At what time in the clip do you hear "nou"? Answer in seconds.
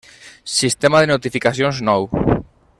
1.91-2.11